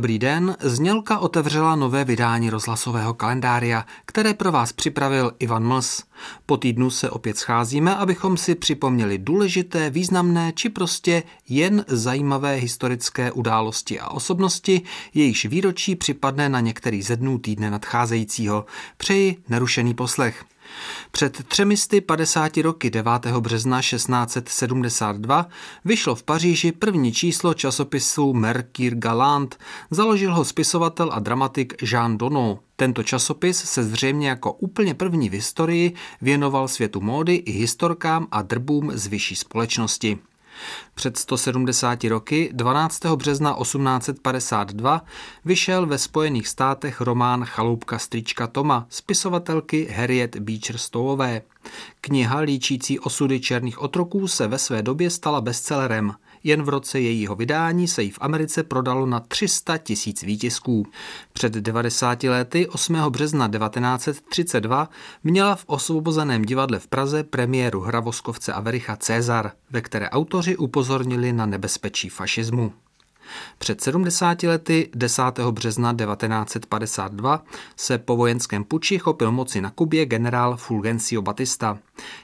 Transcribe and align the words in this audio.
Dobrý 0.00 0.18
den, 0.18 0.56
Znělka 0.60 1.18
otevřela 1.18 1.76
nové 1.76 2.04
vydání 2.04 2.50
rozhlasového 2.50 3.14
kalendária, 3.14 3.86
které 4.06 4.34
pro 4.34 4.52
vás 4.52 4.72
připravil 4.72 5.32
Ivan 5.38 5.64
Mls. 5.64 6.02
Po 6.46 6.56
týdnu 6.56 6.90
se 6.90 7.10
opět 7.10 7.38
scházíme, 7.38 7.96
abychom 7.96 8.36
si 8.36 8.54
připomněli 8.54 9.18
důležité, 9.18 9.90
významné 9.90 10.52
či 10.52 10.68
prostě 10.68 11.22
jen 11.48 11.84
zajímavé 11.88 12.54
historické 12.54 13.32
události 13.32 14.00
a 14.00 14.08
osobnosti, 14.08 14.82
jejichž 15.14 15.44
výročí 15.44 15.96
připadne 15.96 16.48
na 16.48 16.60
některý 16.60 17.02
ze 17.02 17.16
dnů 17.16 17.38
týdne 17.38 17.70
nadcházejícího. 17.70 18.66
Přeji 18.96 19.36
nerušený 19.48 19.94
poslech. 19.94 20.44
Před 21.10 21.44
třemisty 21.48 22.00
50 22.00 22.56
roky 22.56 22.90
9. 22.90 23.12
března 23.26 23.80
1672 23.80 25.46
vyšlo 25.84 26.14
v 26.14 26.22
Paříži 26.22 26.72
první 26.72 27.12
číslo 27.12 27.54
časopisu 27.54 28.32
Mercure 28.32 28.96
Galant. 28.96 29.58
Založil 29.90 30.34
ho 30.34 30.44
spisovatel 30.44 31.10
a 31.12 31.18
dramatik 31.18 31.82
Jean 31.82 32.18
Donneau. 32.18 32.56
Tento 32.76 33.02
časopis 33.02 33.64
se 33.64 33.84
zřejmě 33.84 34.28
jako 34.28 34.52
úplně 34.52 34.94
první 34.94 35.28
v 35.28 35.32
historii 35.32 35.94
věnoval 36.20 36.68
světu 36.68 37.00
módy 37.00 37.34
i 37.34 37.52
historkám 37.52 38.26
a 38.30 38.42
drbům 38.42 38.90
z 38.94 39.06
vyšší 39.06 39.36
společnosti. 39.36 40.18
Před 40.94 41.16
170 41.16 42.04
roky, 42.04 42.50
12. 42.52 43.04
března 43.06 43.56
1852, 43.62 45.04
vyšel 45.44 45.86
ve 45.86 45.98
Spojených 45.98 46.48
státech 46.48 47.00
román 47.00 47.44
Chaloupka 47.44 47.98
strička 47.98 48.46
Toma 48.46 48.86
spisovatelky 48.88 49.88
Harriet 49.96 50.36
Beecher 50.36 50.78
Stowové. 50.78 51.42
Kniha 52.00 52.38
líčící 52.38 52.98
osudy 52.98 53.40
černých 53.40 53.82
otroků 53.82 54.28
se 54.28 54.46
ve 54.46 54.58
své 54.58 54.82
době 54.82 55.10
stala 55.10 55.40
bestsellerem. 55.40 56.14
Jen 56.44 56.62
v 56.62 56.68
roce 56.68 57.00
jejího 57.00 57.36
vydání 57.36 57.88
se 57.88 58.02
jí 58.02 58.10
v 58.10 58.18
Americe 58.20 58.62
prodalo 58.62 59.06
na 59.06 59.20
300 59.20 59.78
tisíc 59.78 60.22
výtisků. 60.22 60.86
Před 61.32 61.52
90 61.52 62.22
lety 62.22 62.68
8. 62.68 62.94
března 62.94 63.48
1932 63.48 64.88
měla 65.24 65.56
v 65.56 65.64
osvobozeném 65.66 66.42
divadle 66.42 66.78
v 66.78 66.86
Praze 66.86 67.24
premiéru 67.24 67.80
hra 67.80 68.00
Voskovce 68.00 68.52
a 68.52 68.60
Vericha 68.60 68.96
Cezar, 68.96 69.52
ve 69.70 69.80
které 69.80 70.10
autoři 70.10 70.56
upozornili 70.56 71.32
na 71.32 71.46
nebezpečí 71.46 72.08
fašismu. 72.08 72.72
Před 73.58 73.80
70 73.80 74.42
lety 74.42 74.90
10. 74.94 75.22
března 75.50 75.94
1952 75.94 77.44
se 77.76 77.98
po 77.98 78.16
vojenském 78.16 78.64
puči 78.64 78.98
chopil 78.98 79.32
moci 79.32 79.60
na 79.60 79.70
Kubě 79.70 80.06
generál 80.06 80.56
Fulgencio 80.56 81.22
Batista. 81.22 81.78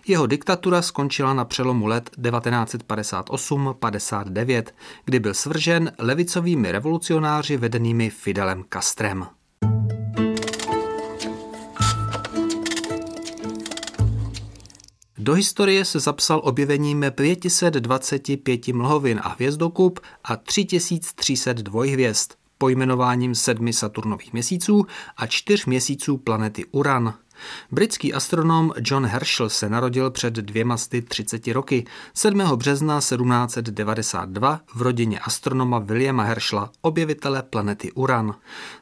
Jeho 0.07 0.27
diktatura 0.27 0.83
skončila 0.83 1.35
na 1.35 1.45
přelomu 1.45 1.87
let 1.87 2.11
1958-59, 2.19 4.63
kdy 5.05 5.21
byl 5.21 5.35
svržen 5.35 5.93
levicovými 5.99 6.73
revolucionáři 6.73 7.57
vedenými 7.57 8.11
Fidelem 8.11 8.65
Castrem. 8.73 9.27
Do 15.27 15.35
historie 15.35 15.85
se 15.85 16.01
zapsal 16.01 16.41
objevením 16.45 17.05
525 17.11 18.69
mlhovin 18.69 19.21
a 19.23 19.29
hvězdokup 19.29 20.01
a 20.25 20.37
3302 20.37 21.85
hvězd, 21.85 22.33
pojmenováním 22.59 23.35
sedmi 23.35 23.73
Saturnových 23.73 24.33
měsíců 24.33 24.87
a 25.17 25.27
čtyř 25.27 25.67
měsíců 25.67 26.17
planety 26.17 26.65
Uran– 26.65 27.15
Britský 27.73 28.15
astronom 28.15 28.73
John 28.81 29.07
Herschel 29.07 29.49
se 29.49 29.69
narodil 29.69 30.11
před 30.11 30.35
dvěma 30.35 30.77
sty 30.77 31.03
30 31.03 31.47
roky 31.47 31.85
7. 32.15 32.39
března 32.57 32.99
1792 32.99 34.61
v 34.75 34.83
rodině 34.83 35.19
astronoma 35.19 35.79
Williama 35.79 36.23
Herschela, 36.23 36.71
objevitele 36.81 37.43
planety 37.43 37.93
Uran. 37.93 38.35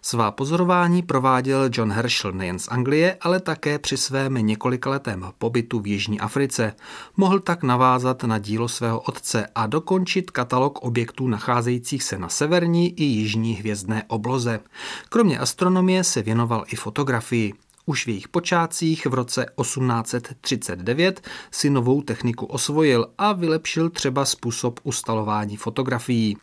Svá 0.03 0.31
pozorování 0.31 1.03
prováděl 1.03 1.71
John 1.73 1.93
Herschel 1.93 2.33
nejen 2.33 2.59
z 2.59 2.69
Anglie, 2.69 3.17
ale 3.21 3.41
také 3.41 3.79
při 3.79 3.97
svém 3.97 4.35
několikaletém 4.35 5.33
pobytu 5.39 5.81
v 5.81 5.87
Jižní 5.87 6.21
Africe. 6.21 6.75
Mohl 7.17 7.41
tak 7.41 7.63
navázat 7.63 8.23
na 8.23 8.39
dílo 8.39 8.69
svého 8.69 9.01
otce 9.01 9.47
a 9.55 9.67
dokončit 9.67 10.31
katalog 10.31 10.79
objektů 10.79 11.29
nacházejících 11.29 12.03
se 12.03 12.19
na 12.19 12.29
severní 12.29 13.01
i 13.01 13.05
jižní 13.05 13.55
hvězdné 13.55 14.05
obloze. 14.09 14.61
Kromě 15.09 15.39
astronomie 15.39 16.05
se 16.05 16.23
věnoval 16.23 16.65
i 16.69 16.77
fotografii. 16.77 17.64
Už 17.87 18.07
v 18.07 18.09
jejich 18.09 18.29
počátcích 18.29 19.07
v 19.07 19.15
roce 19.15 19.47
1839 19.61 21.29
si 21.51 21.71
novou 21.71 22.03
techniku 22.03 22.47
osvojil 22.47 23.07
a 23.19 23.33
vylepšil 23.33 23.91
třeba 23.91 24.25
způsob 24.25 24.81
ustalování 24.83 25.57
fotografií. 25.57 26.37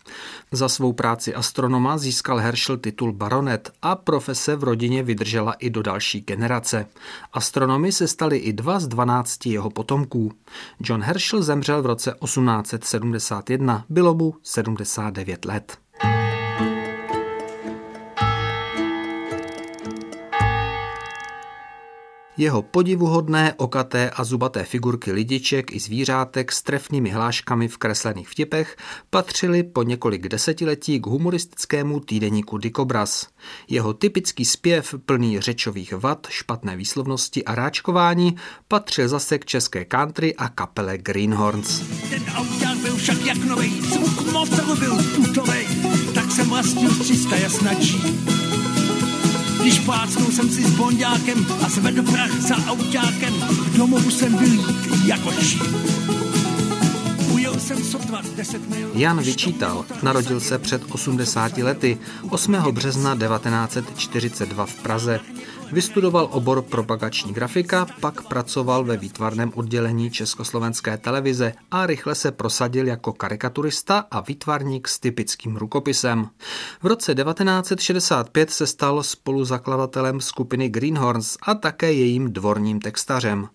Za 0.51 0.69
svou 0.69 0.93
práci 0.93 1.35
astronoma 1.35 1.97
získal 1.97 2.37
Herschel 2.37 2.77
titul 2.77 3.13
baronet 3.13 3.71
a 3.81 3.95
profese 3.95 4.55
v 4.55 4.63
rodině 4.63 5.03
vydržela 5.03 5.53
i 5.53 5.69
do 5.69 5.81
další 5.81 6.21
generace. 6.21 6.87
Astronomy 7.33 7.91
se 7.91 8.07
stali 8.07 8.37
i 8.37 8.53
dva 8.53 8.79
z 8.79 8.87
dvanácti 8.87 9.49
jeho 9.49 9.69
potomků. 9.69 10.31
John 10.79 11.01
Herschel 11.01 11.43
zemřel 11.43 11.81
v 11.81 11.85
roce 11.85 12.15
1871, 12.23 13.85
bylo 13.89 14.13
mu 14.13 14.33
79 14.43 15.45
let. 15.45 15.80
Jeho 22.37 22.61
podivuhodné, 22.61 23.53
okaté 23.57 24.09
a 24.09 24.23
zubaté 24.23 24.63
figurky 24.63 25.11
lidiček 25.11 25.75
i 25.75 25.79
zvířátek 25.79 26.51
s 26.51 26.61
trefnými 26.63 27.09
hláškami 27.09 27.67
v 27.67 27.77
kreslených 27.77 28.29
vtipech 28.29 28.77
patřily 29.09 29.63
po 29.63 29.83
několik 29.83 30.27
desetiletí 30.27 30.99
k 30.99 31.07
humoristickému 31.07 31.99
týdeníku 31.99 32.57
Dikobraz. 32.57 33.27
Jeho 33.67 33.93
typický 33.93 34.45
zpěv 34.45 34.95
plný 35.05 35.39
řečových 35.39 35.93
vad, 35.93 36.27
špatné 36.29 36.75
výslovnosti 36.75 37.45
a 37.45 37.55
ráčkování 37.55 38.35
patřil 38.67 39.07
zase 39.07 39.39
k 39.39 39.45
české 39.45 39.85
country 39.85 40.35
a 40.35 40.49
kapele 40.49 40.97
Greenhorns. 40.97 41.79
Ten 42.09 42.23
auták 42.35 42.77
byl 42.77 42.95
však 42.95 43.25
jak 43.25 43.37
novej, 43.37 43.71
zvuk 43.81 44.31
motoru 44.31 44.75
byl 44.75 44.97
tutovej, 45.15 45.67
tak 46.13 46.31
jsem 46.31 46.49
vlastně 46.49 46.89
300 46.89 47.35
jasnačí. 47.35 48.01
Když 49.61 49.79
plácnul 49.79 50.31
jsem 50.31 50.49
si 50.49 50.63
s 50.63 50.69
bondákem 50.69 51.45
a 51.65 51.69
zvedl 51.69 52.11
prach 52.11 52.41
za 52.41 52.55
autákem, 52.55 53.33
v 53.33 53.77
domovu 53.77 54.11
jsem 54.11 54.37
byl 54.37 54.75
jako 55.05 55.31
šíp. 55.31 55.61
Jan 58.93 59.21
vyčítal, 59.21 59.85
narodil 60.03 60.39
se 60.39 60.59
před 60.59 60.81
80 60.91 61.57
lety 61.57 61.97
8. 62.29 62.53
března 62.71 63.17
1942 63.17 64.65
v 64.65 64.75
Praze. 64.75 65.19
Vystudoval 65.71 66.27
obor 66.31 66.61
propagační 66.61 67.33
grafika, 67.33 67.87
pak 68.01 68.21
pracoval 68.27 68.83
ve 68.83 68.97
výtvarném 68.97 69.51
oddělení 69.55 70.11
Československé 70.11 70.97
televize 70.97 71.53
a 71.71 71.85
rychle 71.85 72.15
se 72.15 72.31
prosadil 72.31 72.87
jako 72.87 73.13
karikaturista 73.13 74.05
a 74.11 74.21
výtvarník 74.21 74.87
s 74.87 74.99
typickým 74.99 75.55
rukopisem. 75.55 76.29
V 76.81 76.85
roce 76.85 77.15
1965 77.15 78.51
se 78.51 78.67
stal 78.67 79.03
spoluzakladatelem 79.03 80.21
skupiny 80.21 80.69
Greenhorns 80.69 81.37
a 81.41 81.55
také 81.55 81.93
jejím 81.93 82.33
dvorním 82.33 82.79
textařem. 82.79 83.47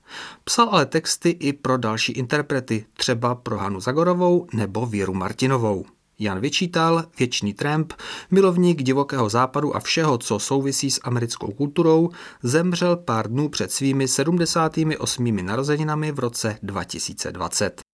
Psal 0.45 0.69
ale 0.71 0.87
texty 0.87 1.31
i 1.31 1.53
pro 1.53 1.77
další 1.77 2.13
interprety, 2.13 2.85
třeba 2.95 3.35
pro 3.35 3.59
Hanu 3.59 3.81
Zagorovou 3.81 4.47
nebo 4.53 4.87
Věru 4.87 5.15
Martinovou. 5.15 5.85
Jan 6.19 6.41
vyčítal, 6.41 7.05
věčný 7.19 7.55
tramp, 7.55 7.93
milovník 8.31 8.83
divokého 8.83 9.29
západu 9.29 9.77
a 9.77 9.81
všeho, 9.81 10.19
co 10.19 10.39
souvisí 10.39 10.91
s 10.91 11.01
americkou 11.05 11.53
kulturou, 11.53 12.11
zemřel 12.43 12.97
pár 12.97 13.29
dnů 13.29 13.49
před 13.49 13.73
svými 13.73 14.09
78. 14.09 15.47
narozeninami 15.47 16.13
v 16.13 16.19
roce 16.19 16.59
2020. 16.63 17.86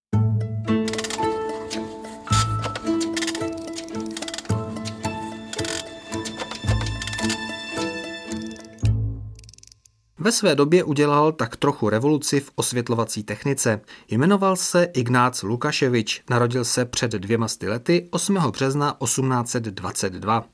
Ve 10.23 10.31
své 10.31 10.55
době 10.55 10.83
udělal 10.83 11.31
tak 11.31 11.55
trochu 11.55 11.89
revoluci 11.89 12.39
v 12.39 12.51
osvětlovací 12.55 13.23
technice. 13.23 13.81
Jmenoval 14.09 14.55
se 14.55 14.83
Ignác 14.83 15.43
Lukaševič, 15.43 16.23
narodil 16.29 16.65
se 16.65 16.85
před 16.85 17.11
dvěma 17.11 17.47
lety 17.67 18.07
8. 18.11 18.35
března 18.51 18.97
1822. 19.03 20.45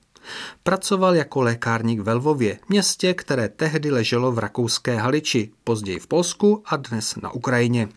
Pracoval 0.64 1.16
jako 1.16 1.42
lékárník 1.42 2.00
ve 2.00 2.14
Lvově, 2.14 2.60
městě, 2.70 3.14
které 3.14 3.50
tehdy 3.50 3.92
leželo 3.92 4.32
v 4.32 4.40
rakouské 4.40 4.96
Haliči, 4.96 5.52
později 5.64 6.00
v 6.00 6.08
Polsku 6.08 6.64
a 6.66 6.76
dnes 6.76 7.16
na 7.16 7.32
Ukrajině. 7.32 7.90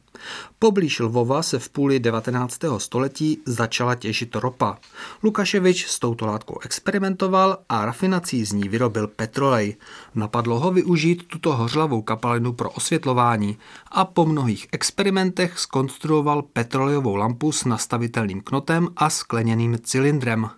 Poblíž 0.59 1.01
Lvova 1.01 1.43
se 1.43 1.59
v 1.59 1.69
půli 1.69 2.01
19. 2.01 2.59
století 2.79 3.39
začala 3.47 3.95
těžit 3.95 4.35
ropa. 4.35 4.79
Lukaševič 5.23 5.87
s 5.87 5.99
touto 5.99 6.27
látkou 6.27 6.59
experimentoval 6.65 7.59
a 7.69 7.85
rafinací 7.85 8.45
z 8.45 8.53
ní 8.53 8.69
vyrobil 8.69 9.07
petrolej. 9.07 9.77
Napadlo 10.15 10.59
ho 10.59 10.71
využít 10.71 11.27
tuto 11.27 11.53
hořlavou 11.53 12.03
kapalinu 12.03 12.53
pro 12.53 12.71
osvětlování 12.71 13.59
a 13.91 14.05
po 14.05 14.27
mnohých 14.27 14.67
experimentech 14.73 15.59
skonstruoval 15.59 16.43
petrolejovou 16.43 17.17
lampu 17.17 17.53
s 17.53 17.65
nastavitelným 17.65 18.41
knotem 18.41 18.89
a 18.97 19.11
skleněným 19.11 19.79
cylindrem. 19.83 20.51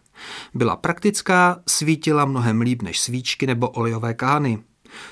Byla 0.55 0.77
praktická, 0.77 1.61
svítila 1.69 2.25
mnohem 2.25 2.61
líp 2.61 2.83
než 2.83 3.01
svíčky 3.01 3.47
nebo 3.47 3.69
olejové 3.69 4.15
kány. 4.15 4.59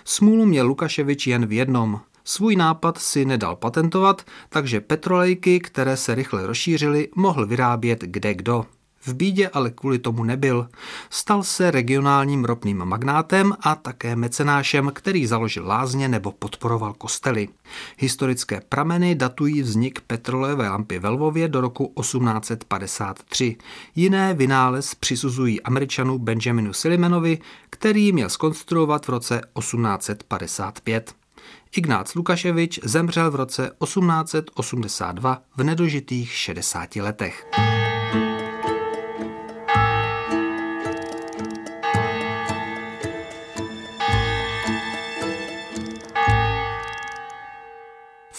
Smůlu 0.05 0.47
měl 0.47 0.67
Lukaševič 0.67 1.27
jen 1.27 1.47
v 1.47 1.53
jednom. 1.53 2.01
Svůj 2.25 2.57
nápad 2.57 2.99
si 2.99 3.25
nedal 3.25 3.57
patentovat, 3.57 4.23
takže 4.49 4.81
petrolejky, 4.81 5.61
které 5.61 5.97
se 5.97 6.15
rychle 6.15 6.47
rozšířily, 6.47 7.09
mohl 7.15 7.47
vyrábět 7.47 8.01
kde 8.01 8.35
kdo. 8.35 8.67
V 9.05 9.15
bídě 9.15 9.49
ale 9.49 9.71
kvůli 9.71 9.99
tomu 9.99 10.25
nebyl. 10.25 10.69
Stal 11.11 11.43
se 11.43 11.71
regionálním 11.71 12.45
ropným 12.45 12.85
magnátem 12.85 13.53
a 13.61 13.75
také 13.75 14.17
mecenášem, 14.17 14.91
který 14.95 15.27
založil 15.27 15.67
lázně 15.67 16.09
nebo 16.09 16.33
podporoval 16.33 16.93
kostely. 16.93 17.49
Historické 17.99 18.61
prameny 18.69 19.15
datují 19.15 19.63
vznik 19.63 20.01
petrolejové 20.01 20.69
lampy 20.69 20.99
ve 20.99 21.09
Lvově 21.09 21.49
do 21.49 21.61
roku 21.61 21.93
1853. 22.01 23.57
Jiné 23.95 24.35
vynález 24.35 24.95
přisuzují 24.95 25.63
američanu 25.63 26.19
Benjaminu 26.19 26.73
Silimanovi, 26.73 27.39
který 27.71 28.13
měl 28.13 28.29
skonstruovat 28.29 29.07
v 29.07 29.09
roce 29.09 29.41
1855. 29.59 31.22
Ignác 31.77 32.15
Lukaševič 32.15 32.81
zemřel 32.83 33.31
v 33.31 33.35
roce 33.35 33.71
1882 33.85 35.43
v 35.57 35.65
nedožitých 35.65 36.33
60 36.33 36.97
letech. 36.97 37.47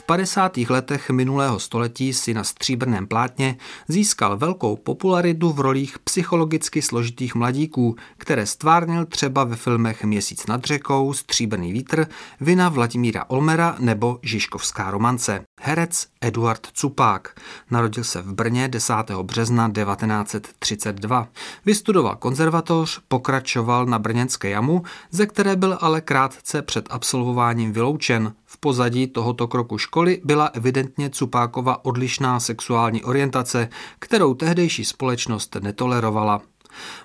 V 0.03 0.05
50. 0.05 0.57
letech 0.57 1.09
minulého 1.09 1.59
století 1.59 2.13
si 2.13 2.33
na 2.33 2.43
stříbrném 2.43 3.07
plátně 3.07 3.57
získal 3.87 4.37
velkou 4.37 4.75
popularitu 4.75 5.51
v 5.51 5.59
rolích 5.59 5.99
psychologicky 5.99 6.81
složitých 6.81 7.35
mladíků, 7.35 7.95
které 8.17 8.45
stvárnil 8.45 9.05
třeba 9.05 9.43
ve 9.43 9.55
filmech 9.55 10.03
Měsíc 10.03 10.47
nad 10.47 10.63
řekou, 10.63 11.13
Stříbrný 11.13 11.73
vítr, 11.73 12.07
Vina 12.41 12.69
Vladimíra 12.69 13.25
Olmera 13.29 13.75
nebo 13.79 14.19
Žižkovská 14.21 14.91
romance. 14.91 15.41
Herec 15.61 16.07
Eduard 16.21 16.67
Cupák. 16.73 17.39
Narodil 17.71 18.03
se 18.03 18.21
v 18.21 18.33
Brně 18.33 18.67
10. 18.67 18.93
března 19.21 19.71
1932. 19.71 21.27
Vystudoval 21.65 22.15
konzervatoř, 22.15 23.01
pokračoval 23.07 23.85
na 23.85 23.99
Brněnské 23.99 24.49
jamu, 24.49 24.83
ze 25.11 25.25
které 25.25 25.55
byl 25.55 25.77
ale 25.81 26.01
krátce 26.01 26.61
před 26.61 26.87
absolvováním 26.89 27.73
vyloučen. 27.73 28.33
V 28.53 28.57
pozadí 28.57 29.07
tohoto 29.07 29.47
kroku 29.47 29.77
školy 29.77 30.21
byla 30.23 30.45
evidentně 30.45 31.09
Cupákova 31.09 31.85
odlišná 31.85 32.39
sexuální 32.39 33.03
orientace, 33.03 33.69
kterou 33.99 34.33
tehdejší 34.33 34.85
společnost 34.85 35.57
netolerovala. 35.61 36.41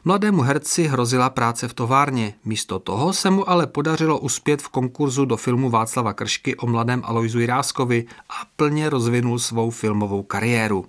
Mladému 0.05 0.43
herci 0.43 0.85
hrozila 0.85 1.31
práce 1.31 1.69
v 1.69 1.75
továrně, 1.75 2.35
místo 2.45 2.79
toho 2.79 3.12
se 3.12 3.31
mu 3.31 3.50
ale 3.50 3.67
podařilo 3.67 4.19
uspět 4.19 4.62
v 4.62 4.69
konkurzu 4.69 5.25
do 5.25 5.37
filmu 5.37 5.71
Václava 5.71 6.12
Kršky 6.12 6.56
o 6.56 6.67
mladém 6.67 7.03
Alojzu 7.05 7.41
Jiráskovi 7.41 8.06
a 8.31 8.47
plně 8.56 8.91
rozvinul 8.91 9.39
svou 9.39 9.71
filmovou 9.71 10.23
kariéru. 10.23 10.87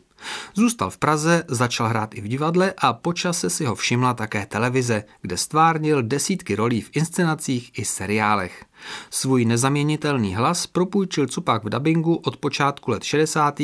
Zůstal 0.53 0.89
v 0.89 0.97
Praze, 0.97 1.43
začal 1.47 1.87
hrát 1.87 2.15
i 2.15 2.21
v 2.21 2.27
divadle 2.27 2.73
a 2.77 2.93
počase 2.93 3.49
si 3.49 3.65
ho 3.65 3.75
všimla 3.75 4.13
také 4.13 4.45
televize, 4.45 5.03
kde 5.21 5.37
stvárnil 5.37 6.03
desítky 6.03 6.55
rolí 6.55 6.81
v 6.81 6.89
inscenacích 6.93 7.71
i 7.79 7.85
seriálech. 7.85 8.65
Svůj 9.09 9.45
nezaměnitelný 9.45 10.35
hlas 10.35 10.67
propůjčil 10.67 11.27
Cupák 11.27 11.63
v 11.63 11.69
dabingu 11.69 12.15
od 12.15 12.37
počátku 12.37 12.91
let 12.91 13.03
60. 13.03 13.61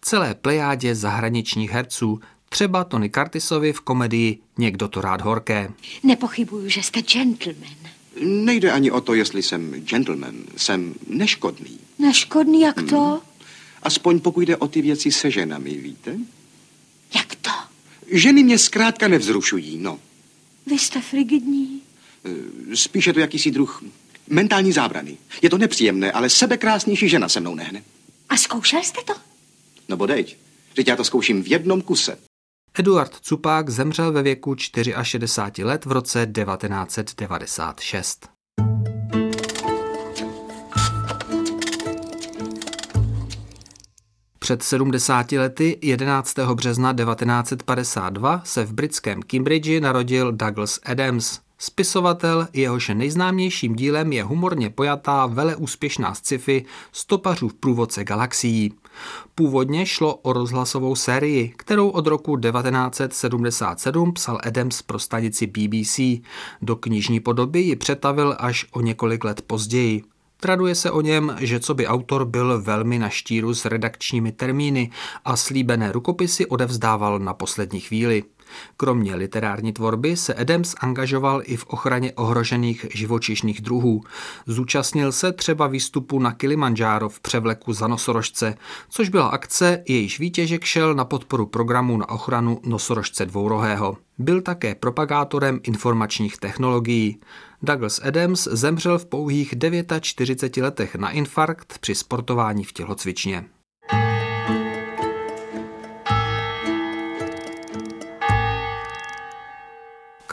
celé 0.00 0.34
plejádě 0.34 0.94
zahraničních 0.94 1.70
herců, 1.70 2.20
třeba 2.48 2.84
Tony 2.84 3.10
Curtisovi 3.10 3.72
v 3.72 3.80
komedii 3.80 4.38
Někdo 4.58 4.88
to 4.88 5.00
rád 5.00 5.20
horké. 5.20 5.70
Nepochybuju, 6.02 6.68
že 6.68 6.82
jste 6.82 7.02
gentleman. 7.02 7.76
Nejde 8.20 8.72
ani 8.72 8.90
o 8.90 9.00
to, 9.00 9.14
jestli 9.14 9.42
jsem 9.42 9.70
gentleman. 9.70 10.34
Jsem 10.56 10.94
neškodný. 11.08 11.78
Neškodný, 11.98 12.60
jak 12.60 12.82
to? 12.82 13.00
Hmm. 13.00 13.18
Aspoň 13.84 14.20
pokud 14.20 14.40
jde 14.40 14.56
o 14.56 14.68
ty 14.68 14.82
věci 14.82 15.12
se 15.12 15.30
ženami, 15.30 15.74
víte? 15.74 16.16
Jak 17.14 17.34
to? 17.34 17.50
Ženy 18.10 18.42
mě 18.42 18.58
zkrátka 18.58 19.08
nevzrušují, 19.08 19.78
no. 19.78 19.98
Vy 20.66 20.78
jste 20.78 21.00
frigidní. 21.00 21.82
Eh, 22.24 22.76
spíše 22.76 23.12
to 23.12 23.20
jakýsi 23.20 23.50
druh 23.50 23.84
mentální 24.28 24.72
zábrany. 24.72 25.16
Je 25.42 25.50
to 25.50 25.58
nepříjemné, 25.58 26.12
ale 26.12 26.30
sebekrásnější 26.30 27.08
žena 27.08 27.28
se 27.28 27.40
mnou 27.40 27.54
nehne. 27.54 27.82
A 28.28 28.36
zkoušel 28.36 28.82
jste 28.82 29.02
to? 29.02 29.12
No 29.88 29.96
bodejť. 29.96 30.36
Teď 30.74 30.88
já 30.88 30.96
to 30.96 31.04
zkouším 31.04 31.42
v 31.42 31.48
jednom 31.48 31.82
kuse. 31.82 32.18
Eduard 32.78 33.14
Cupák 33.20 33.70
zemřel 33.70 34.12
ve 34.12 34.22
věku 34.22 34.56
64 35.02 35.64
let 35.64 35.84
v 35.84 35.92
roce 35.92 36.26
1996. 36.26 38.33
Před 44.44 44.62
70 44.62 45.32
lety 45.32 45.78
11. 45.82 46.38
března 46.54 46.94
1952 46.94 48.42
se 48.44 48.64
v 48.64 48.72
britském 48.72 49.22
Cambridge 49.22 49.80
narodil 49.80 50.32
Douglas 50.32 50.80
Adams. 50.84 51.40
Spisovatel, 51.58 52.48
jehož 52.52 52.90
nejznámějším 52.94 53.76
dílem 53.76 54.12
je 54.12 54.22
humorně 54.22 54.70
pojatá 54.70 55.26
veleúspěšná 55.26 56.14
sci-fi 56.14 56.64
Stopařů 56.92 57.48
v 57.48 57.54
průvodce 57.54 58.04
galaxií. 58.04 58.72
Původně 59.34 59.86
šlo 59.86 60.14
o 60.14 60.32
rozhlasovou 60.32 60.94
sérii, 60.94 61.54
kterou 61.56 61.88
od 61.88 62.06
roku 62.06 62.36
1977 62.36 64.12
psal 64.12 64.38
Adams 64.42 64.82
pro 64.82 64.98
stanici 64.98 65.46
BBC. 65.46 66.00
Do 66.62 66.76
knižní 66.76 67.20
podoby 67.20 67.60
ji 67.60 67.76
přetavil 67.76 68.36
až 68.38 68.66
o 68.72 68.80
několik 68.80 69.24
let 69.24 69.42
později. 69.42 70.13
Traduje 70.40 70.74
se 70.74 70.90
o 70.90 71.00
něm, 71.00 71.36
že 71.40 71.60
co 71.60 71.74
by 71.74 71.86
autor 71.86 72.24
byl 72.24 72.62
velmi 72.62 72.98
na 72.98 73.08
štíru 73.08 73.54
s 73.54 73.64
redakčními 73.64 74.32
termíny 74.32 74.90
a 75.24 75.36
slíbené 75.36 75.92
rukopisy 75.92 76.46
odevzdával 76.46 77.18
na 77.18 77.34
poslední 77.34 77.80
chvíli. 77.80 78.22
Kromě 78.76 79.14
literární 79.14 79.72
tvorby 79.72 80.16
se 80.16 80.34
Adams 80.34 80.74
angažoval 80.80 81.42
i 81.44 81.56
v 81.56 81.66
ochraně 81.66 82.12
ohrožených 82.12 82.86
živočišných 82.94 83.60
druhů. 83.60 84.02
Zúčastnil 84.46 85.12
se 85.12 85.32
třeba 85.32 85.66
výstupu 85.66 86.18
na 86.18 86.32
Kilimanjaro 86.32 87.08
v 87.08 87.20
převleku 87.20 87.72
za 87.72 87.86
nosorožce, 87.86 88.54
což 88.88 89.08
byla 89.08 89.26
akce, 89.26 89.82
jejíž 89.88 90.18
výtěžek 90.18 90.64
šel 90.64 90.94
na 90.94 91.04
podporu 91.04 91.46
programu 91.46 91.96
na 91.96 92.08
ochranu 92.08 92.60
nosorožce 92.64 93.26
dvourohého. 93.26 93.96
Byl 94.18 94.40
také 94.42 94.74
propagátorem 94.74 95.60
informačních 95.62 96.36
technologií. 96.36 97.20
Douglas 97.62 98.00
Adams 98.04 98.48
zemřel 98.50 98.98
v 98.98 99.06
pouhých 99.06 99.54
49 100.00 100.62
letech 100.62 100.94
na 100.94 101.10
infarkt 101.10 101.78
při 101.78 101.94
sportování 101.94 102.64
v 102.64 102.72
tělocvičně. 102.72 103.44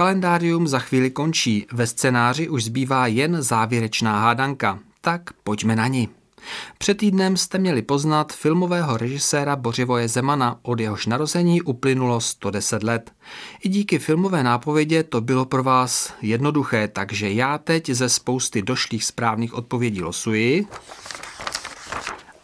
Kalendárium 0.01 0.67
za 0.67 0.79
chvíli 0.79 1.10
končí, 1.12 1.67
ve 1.72 1.88
scénáři 1.88 2.50
už 2.50 2.63
zbývá 2.63 3.08
jen 3.08 3.41
závěrečná 3.41 4.20
hádanka. 4.20 4.79
Tak 5.01 5.22
pojďme 5.43 5.75
na 5.75 5.88
ní. 5.88 6.10
Před 6.77 6.98
týdnem 6.98 7.38
jste 7.38 7.58
měli 7.58 7.81
poznat 7.81 8.34
filmového 8.34 8.98
režiséra 8.98 9.55
Bořivoje 9.55 10.08
Zemana, 10.08 10.60
od 10.62 10.79
jehož 10.79 11.05
narození 11.05 11.62
uplynulo 11.62 12.22
110 12.22 12.84
let. 12.84 13.12
I 13.63 13.70
díky 13.70 14.00
filmové 14.00 14.43
nápovědě 14.43 15.03
to 15.03 15.22
bylo 15.22 15.46
pro 15.46 15.63
vás 15.63 16.13
jednoduché, 16.22 16.88
takže 16.88 17.31
já 17.31 17.58
teď 17.58 17.89
ze 17.89 18.10
spousty 18.10 18.62
došlých 18.62 19.05
správných 19.05 19.53
odpovědí 19.53 20.01
losuji 20.01 20.67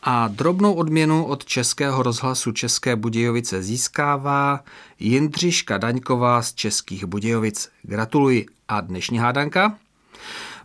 a 0.09 0.27
drobnou 0.27 0.73
odměnu 0.73 1.25
od 1.25 1.45
Českého 1.45 2.03
rozhlasu 2.03 2.51
České 2.51 2.95
Budějovice 2.95 3.63
získává 3.63 4.63
Jindřiška 4.99 5.77
Daňková 5.77 6.41
z 6.41 6.53
Českých 6.53 7.05
Budějovic. 7.05 7.69
Gratuluji. 7.83 8.45
A 8.67 8.81
dnešní 8.81 9.17
hádanka? 9.17 9.77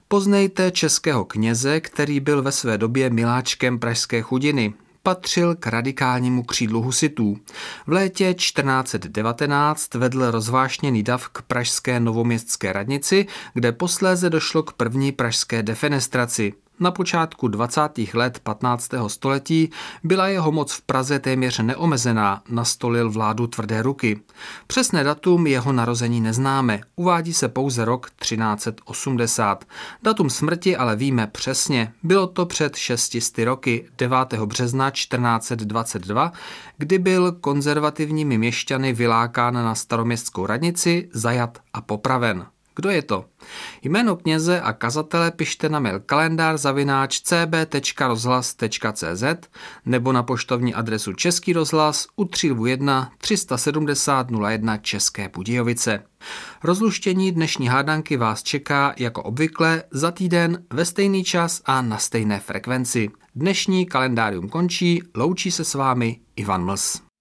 Poznejte 0.09 0.71
českého 0.71 1.25
kněze, 1.25 1.81
který 1.81 2.21
byl 2.21 2.43
ve 2.43 2.53
své 2.53 2.79
době 2.79 3.11
miláčkem 3.11 3.79
pražské 3.79 4.23
chudiny. 4.23 4.75
Patřil 5.03 5.55
k 5.55 5.67
radikálnímu 5.67 6.43
křídlu 6.43 6.83
husitů. 6.83 7.39
V 7.87 7.93
létě 7.93 8.35
1419 8.35 9.95
vedl 9.95 10.31
rozvášněný 10.31 11.03
dav 11.03 11.29
k 11.29 11.43
pražské 11.43 12.01
novoměstské 12.01 12.73
radnici, 12.73 13.27
kde 13.55 13.73
posléze 13.73 14.31
došlo 14.31 14.63
k 14.63 14.73
první 14.73 15.13
pražské 15.13 15.63
defenestraci. 15.63 16.55
Na 16.81 16.91
počátku 16.91 17.49
20. 17.49 17.81
let 18.15 18.39
15. 18.43 18.91
století 19.07 19.71
byla 20.05 20.29
jeho 20.29 20.53
moc 20.53 20.73
v 20.73 20.83
Praze 20.83 21.19
téměř 21.19 21.59
neomezená, 21.59 22.43
nastolil 22.49 23.11
vládu 23.11 23.47
tvrdé 23.47 23.83
ruky. 23.83 24.21
Přesné 24.67 25.05
datum 25.05 25.47
jeho 25.47 25.73
narození 25.73 26.21
neznáme, 26.21 26.81
uvádí 26.97 27.33
se 27.33 27.49
pouze 27.49 27.85
rok 27.85 28.11
1380. 28.21 29.65
Datum 30.03 30.31
smrti 30.31 30.77
ale 30.77 30.97
víme 30.97 31.27
přesně, 31.27 31.93
bylo 32.03 32.27
to 32.27 32.47
před 32.47 32.77
600 32.77 33.39
roky, 33.39 33.89
9. 33.99 34.17
března 34.45 34.91
1422, 34.91 36.33
kdy 36.79 36.99
byl 36.99 37.33
konzervativními 37.33 38.39
měšťany 38.39 38.93
vylákán 38.93 39.55
na 39.55 39.75
staroměstskou 39.75 40.47
radnici, 40.47 41.09
zajat 41.13 41.59
a 41.73 41.81
popraven. 41.81 42.47
Kdo 42.77 42.91
je 42.91 43.03
to? 43.03 43.25
Jméno 43.83 44.17
kněze 44.17 44.61
a 44.61 44.73
kazatele 44.73 45.31
pište 45.31 45.69
na 45.69 45.81
mail 45.81 46.01
kalendář 46.01 46.61
zavináč 46.61 47.21
cb.rozhlas.cz 47.21 49.25
nebo 49.87 50.13
na 50.13 50.23
poštovní 50.23 50.75
adresu 50.75 51.13
Český 51.13 51.53
rozhlas 51.53 52.07
u 52.17 52.29
1 52.67 53.13
370 53.19 54.31
01 54.31 54.77
České 54.77 55.29
Budějovice. 55.29 56.03
Rozluštění 56.65 57.33
dnešní 57.33 57.69
hádanky 57.69 58.17
vás 58.17 58.43
čeká 58.43 58.95
jako 58.97 59.23
obvykle 59.23 59.83
za 59.91 60.11
týden 60.11 60.65
ve 60.73 60.85
stejný 60.85 61.25
čas 61.25 61.63
a 61.65 61.83
na 61.83 61.99
stejné 61.99 62.41
frekvenci. 62.41 63.11
Dnešní 63.35 63.87
kalendárium 63.87 64.49
končí, 64.49 65.03
loučí 65.15 65.51
se 65.51 65.65
s 65.65 65.75
vámi 65.75 66.21
Ivan 66.37 66.65
Mls. 66.65 67.12